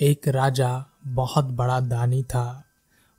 [0.00, 2.64] एक राजा बहुत बड़ा दानी था।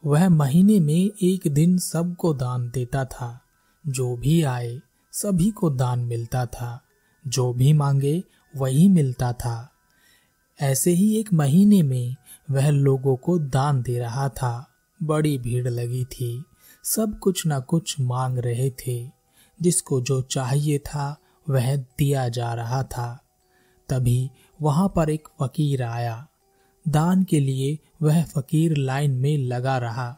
[0.05, 3.41] वह महीने में एक दिन सबको दान देता था।
[3.87, 6.81] जो भी आए, सभी को दान मिलता था।
[7.27, 8.23] जो भी मांगे,
[8.55, 9.73] वही मिलता था।
[10.61, 12.15] ऐसे ही एक महीने में
[12.51, 14.67] वह लोगों को दान दे रहा था।
[15.03, 16.43] बड़ी भीड़ लगी थी।
[16.83, 19.11] सब कुछ न कुछ मांग रहे थे।
[19.61, 21.17] जिसको जो चाहिए था,
[21.49, 23.23] वह दिया जा रहा था।
[23.89, 26.28] तभी वहाँ पर एक फकीर आया।
[26.89, 30.17] दान के लिए वह फकीर लाइन में लगा रहा।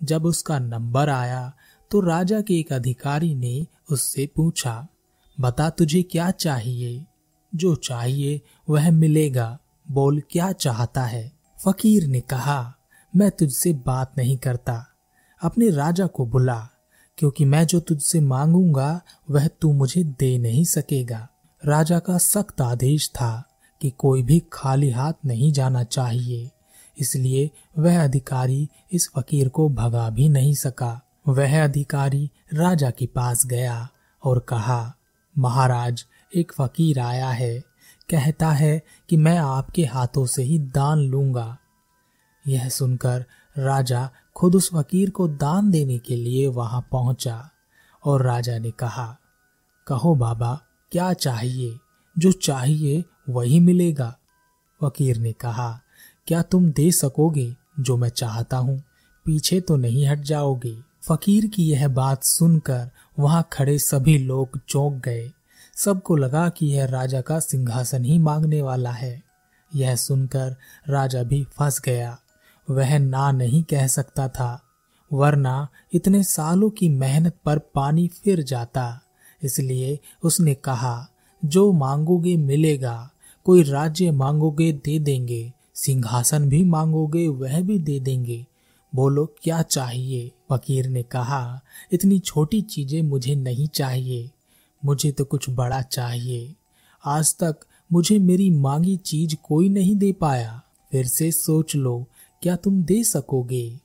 [0.00, 1.52] जब उसका नंबर आया
[1.90, 4.88] तो राजा के एक अधिकारी ने उससे पूछा,
[5.40, 7.06] बता तुझे क्या चाहिए?
[7.54, 9.58] जो चाहिए वह मिलेगा,
[9.90, 11.32] बोल क्या चाहता है?
[11.64, 12.74] फकीर ने कहा,
[13.16, 14.86] मैं तुझसे बात नहीं करता।
[15.42, 16.68] अपने राजा को बुला,
[17.18, 19.00] क्योंकि मैं जो तुझसे मांगूँगा,
[19.30, 21.28] वह तू मुझे दे नहीं सकेगा।
[21.64, 23.47] राजा का सख्त आदेश था।
[23.80, 26.50] कि कोई भी खाली हाथ नहीं जाना चाहिए।
[26.98, 33.46] इसलिए वह अधिकारी इस फकीर को भगा भी नहीं सका। वह अधिकारी राजा के पास
[33.46, 33.88] गया
[34.24, 34.94] और कहा,
[35.38, 36.04] महाराज,
[36.34, 37.60] एक फकीर आया है।
[38.10, 41.58] कहता है कि मैं आपके हाथों से ही दान लूँगा
[42.48, 43.24] यह सुनकर
[43.58, 47.50] राजा खुद उस फकीर को दान देने के लिए वहाँ पहुँचा
[48.04, 49.18] और राजा ने कहा,
[49.86, 50.60] कहो बाबा,
[50.92, 51.78] क्या चाहिए?
[52.18, 54.16] जो चाहिए वही मिलेगा।
[54.80, 55.80] फकीर ने कहा,
[56.26, 58.82] क्या तुम दे सकोगे जो मैं चाहता हूँ?
[59.26, 60.76] पीछे तो नहीं हट जाओगे।
[61.08, 65.30] फकीर की यह बात सुनकर वहाँ खड़े सभी लोग चौंक गए।
[65.76, 69.22] सबको लगा कि यह राजा का सिंहासन ही मांगने वाला है।
[69.72, 70.56] यह सुनकर
[70.88, 72.18] राजा भी फंस गया।
[72.70, 74.62] वह ना नहीं कह सकता था,
[75.12, 79.00] वरना इतने सालों की मेहनत पर पानी फिर जाता।
[79.42, 81.08] इसलिए उसने कहा,
[81.44, 83.10] जो मांगोगे मिलेगा
[83.48, 88.46] कोई राज्य मांगोगे, दे देंगे। सिंहासन भी मांगोगे, वह भी दे देंगे।
[88.94, 90.32] बोलो, क्या चाहिए?
[90.50, 91.60] फकीर ने कहा,
[91.92, 94.30] इतनी छोटी चीज़ें मुझे नहीं चाहिए।
[94.84, 96.54] मुझे तो कुछ बड़ा चाहिए।
[97.04, 97.56] आज तक
[97.92, 102.06] मुझे मेरी मांगी चीज़ कोई नहीं दे पाया। फिर से सोच लो,
[102.42, 103.80] क्या तुम दे सकोगे?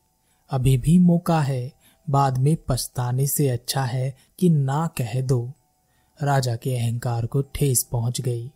[0.50, 1.74] अभी भी मौका है।
[2.10, 5.52] बाद में पछताने से अच्छा है कि ना कह दो।
[6.24, 8.52] राजा के अहंकार को ठेस पहुँच गई।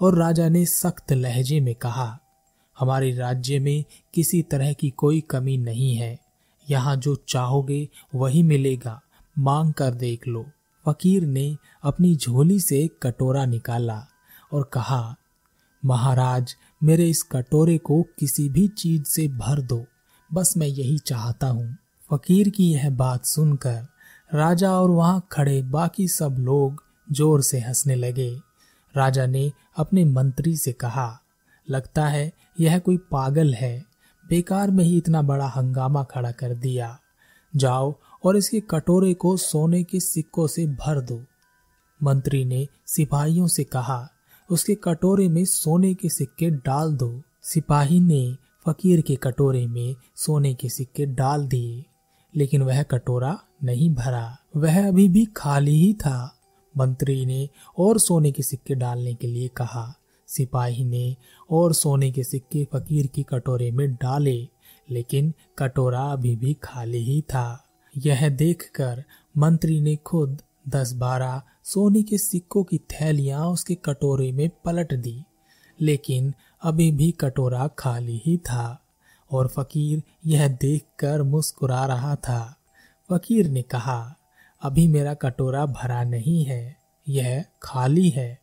[0.00, 2.18] और राजा ने सख्त लहजे में कहा,
[2.78, 3.84] हमारे राज्य में
[4.14, 6.18] किसी तरह की कोई कमी नहीं है।
[6.70, 9.00] यहाँ जो चाहोगे वही मिलेगा।
[9.38, 10.46] मांग कर देख लो।
[10.86, 14.06] फकीर ने अपनी झोली से कटोरा निकाला
[14.52, 15.16] और कहा,
[15.84, 19.84] महाराज, मेरे इस कटोरे को किसी भी चीज़ से भर दो।
[20.32, 21.76] बस मैं यही चाहता हूँ।
[22.10, 23.86] फकीर की यह बात सुनकर
[24.34, 26.82] राजा और वहाँ खड़े बाकी सब लोग
[27.12, 28.40] ज़ोर से हंसने लगे।
[28.96, 31.20] राजा ने अपने मंत्री से कहा,
[31.70, 33.84] लगता है यह कोई पागल है।
[34.28, 36.98] बेकार में ही इतना बड़ा हंगामा खड़ा कर दिया।
[37.56, 37.94] जाओ
[38.24, 41.24] और इसके कटोरे को सोने के सिक्कों से भर दो।
[42.02, 44.08] मंत्री ने सिपाहियों से कहा,
[44.50, 50.54] उसके कटोरे में सोने के सिक्के डाल दो। सिपाही ने फकीर के कटोरे में सोने
[50.54, 51.84] के सिक्के डाल दिए,
[52.36, 56.33] लेकिन वह कटोरा नहीं भरा। वह अभी भी खाली ही था।
[56.76, 57.48] मंत्री ने
[57.78, 59.94] और सोने के सिक्के डालने के लिए कहा।
[60.26, 61.16] सिपाही ने
[61.50, 64.48] और सोने के सिक्के फकीर की कटोरे में डाले,
[64.90, 67.64] लेकिन कटोरा अभी भी खाली ही था।
[67.96, 69.04] यह देखकर
[69.36, 75.24] मंत्री ने खुद दस बारह सोने के सिक्कों की थैलियाँ उसके कटोरे में पलट दी,
[75.80, 78.80] लेकिन अभी भी कटोरा खाली ही था।
[79.32, 82.56] और फकीर यह देखकर मुस्कुरा रहा था।
[83.10, 84.16] फकीर ने कहा
[84.64, 86.76] अभी मेरा कटोरा भरा नहीं है,
[87.08, 88.38] यह खाली है।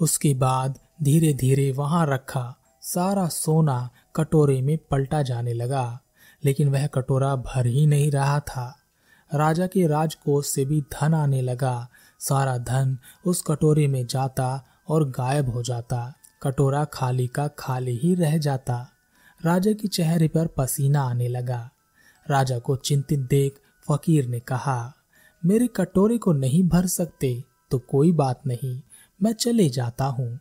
[0.00, 6.00] उसके बाद धीरे धीरे वहाँ रखा, सारा सोना कटोरे में पलटा जाने लगा,
[6.44, 8.78] लेकिन वह कटोरा भर ही नहीं रहा था।
[9.34, 11.88] राजा के राजकोष से भी धन आने लगा,
[12.18, 18.14] सारा धन उस कटोरे में जाता और गायब हो जाता, कटोरा खाली का खाली ही
[18.14, 18.88] रह जाता।
[19.44, 21.70] राजा के चेहरे पर पसीना आने लगा।
[22.30, 24.94] राजा को चिंतित देख फकीर ने कहा
[25.42, 28.80] मेरे कटोरे को नहीं भर सकते तो कोई बात नहीं,
[29.20, 30.38] मैं चले जाता हूँ।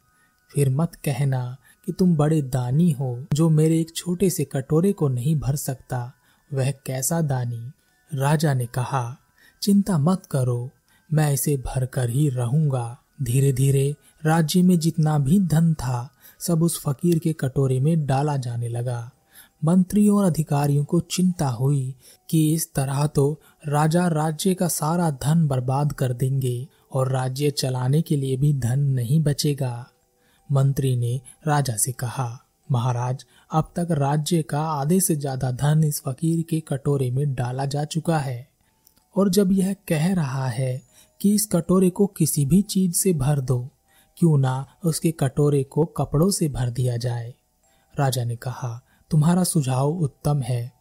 [0.51, 1.57] फिर मत कहना
[1.87, 6.11] कि तुम बड़े दानी हो, जो मेरे एक छोटे से कटोरे को नहीं भर सकता,
[6.53, 7.71] वह कैसा दानी?
[8.11, 9.17] राजा ने कहा,
[9.61, 10.69] चिंता मत करो,
[11.09, 13.95] मैं इसे भर कर ही रहूँगा। धीरे धीरे
[14.25, 16.09] राज्य में जितना भी धन था,
[16.39, 19.11] सब उस फकीर के कटोरे में डाला जाने लगा।
[19.65, 21.95] मंत्रियों और अधिकारियों को चिंता हुई
[22.29, 28.01] कि इस तरह तो राजा राज्य का सारा धन बर्बाद कर देंगे और राज्य चलाने
[28.01, 29.87] के लिए भी धन नहीं बचेगा।
[30.51, 36.01] मंत्री ने राजा से कहा, महाराज, अब तक राज्य का आधे से ज़्यादा धन इस
[36.05, 38.47] फकीर के कटोरे में डाला जा चुका है।
[39.15, 40.81] और जब यह कह रहा है
[41.21, 43.67] कि इस कटोरे को किसी भी चीज़ से भर दो,
[44.17, 47.33] क्यों ना उसके कटोरे को कपड़ों से भर दिया जाए?
[47.99, 48.79] राजा ने कहा
[49.11, 50.71] तुम्हारा सुझाव उत्तम है।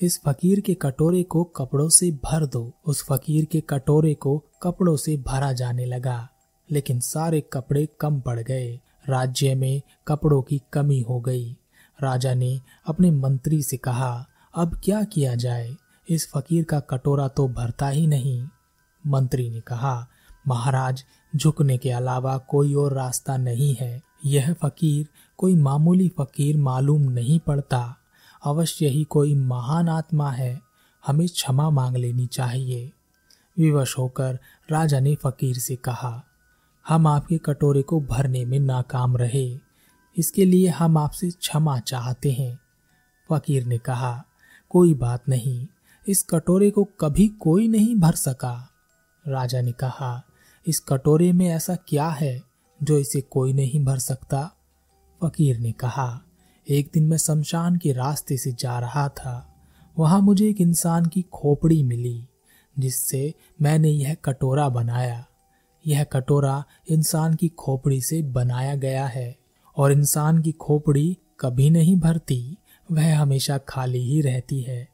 [0.00, 4.96] इस फकीर के कटोरे को कपड़ों से भर दो। उस फकीर के कटोरे को कपड़ों
[4.96, 6.28] से भरा जाने लगा,
[6.70, 11.52] लेकिन सारे कपड़े कम पड़ गए। राज्य में कपड़ों की कमी हो गई।
[12.02, 15.74] राजा ने अपने मंत्री से कहा, अब क्या किया जाए?
[16.08, 18.42] इस फकीर का कटोरा तो भरता ही नहीं।
[19.06, 20.06] मंत्री ने कहा,
[20.48, 21.04] महाराज,
[21.36, 25.08] झुकने के अलावा कोई और रास्ता नहीं है। यह फकीर
[25.38, 27.96] कोई मामूली फकीर मालूम नहीं पड़ता।
[28.44, 30.60] अवश्य ही कोई महान आत्मा है,
[31.06, 32.92] हमें क्षमा मांग लेनी चाहिए।
[33.58, 34.38] विवश होकर
[34.70, 36.24] राजा ने फकीर से कहा,
[36.88, 39.58] हम आपके कटोरे को भरने में नाकाम रहे।
[40.16, 42.58] इसके लिए हम आपसे क्षमा चाहते हैं।
[43.32, 44.24] फकीर ने कहा,
[44.70, 45.66] कोई बात नहीं,
[46.08, 48.70] इस कटोरे को कभी कोई नहीं भर सका।
[49.28, 50.22] राजा ने कहा,
[50.66, 52.42] इस कटोरे में ऐसा क्या है
[52.82, 54.55] जो इसे कोई नहीं भर सकता?
[55.24, 56.22] फकीर ने कहा,
[56.70, 59.54] एक दिन मैं शमशान के रास्ते से जा रहा था।
[59.98, 62.28] वहाँ मुझे एक इंसान की खोपड़ी मिली,
[62.78, 65.26] जिससे मैंने यह कटोरा बनाया।
[65.86, 69.38] यह कटोरा इंसान की खोपड़ी से बनाया गया है,
[69.76, 72.56] और इंसान की खोपड़ी कभी नहीं भरती,
[72.92, 74.88] वह हमेशा खाली ही रहती है।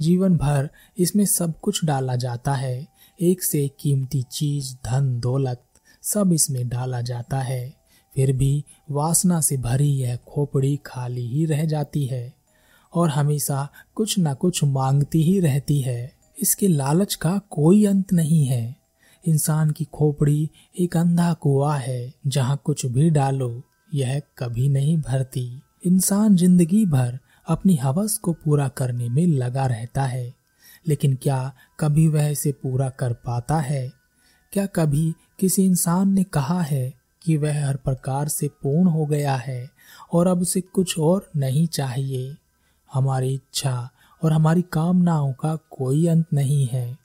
[0.00, 2.88] जीवन भर इसमें सब कुछ डाला जाता है।
[3.20, 5.64] एक से एक कीमती चीज़, धन, दौलत
[6.02, 7.83] सब इसमें डाला जाता है।
[8.16, 12.34] फिर भी वासना से भरी यह खोपड़ी खाली ही रह जाती है
[12.92, 16.12] और हमेशा कुछ न कुछ मांगती ही रहती है।
[16.42, 18.76] इसके लालच का कोई अंत नहीं है।
[19.24, 20.50] इंसान की खोपड़ी
[20.80, 23.62] एक अंधा कुआ है, जहाँ कुछ भी डालो,
[23.94, 27.18] यह कभी नहीं भरती। इंसान ज़िंदगी भर
[27.48, 30.34] अपनी हवस को पूरा करने में लगा रहता है,
[30.88, 33.92] लेकिन क्या कभी वह इसे पूरा कर पाता है?
[34.52, 36.92] क्या कभी किसी इंसान ने कहा है
[37.24, 39.70] कि वह हर प्रकार से पूर्ण हो गया है
[40.12, 42.36] और अब उसे कुछ और नहीं चाहिए।
[42.92, 43.90] हमारी इच्छा
[44.24, 46.98] और हमारी कामनाओं का कोई अंत नहीं है।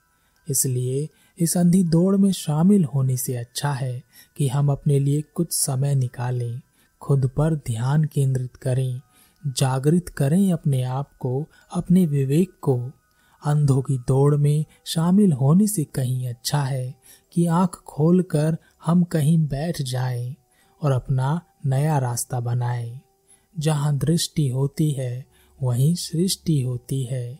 [0.50, 4.04] इसलिए इस अंधी दौड़ में शामिल होने से अच्छा है
[4.38, 6.62] कि हम अपने लिए कुछ समय निकालें,
[7.02, 9.02] खुद पर ध्यान केंद्रित करें,
[9.48, 12.92] जागृत करें अपने आप को, अपने विवेक को।
[13.46, 16.96] अंधों की दौड़ में शामिल होने से कहीं अच्छा है
[17.34, 20.36] कि आँख खोलकर हम कहीं बैठ जाएँ
[20.84, 23.00] और अपना नया रास्ता बनाएँ।
[23.60, 25.26] जहाँ दृष्टि होती है,
[25.64, 27.40] वहीं सृष्टि होती है।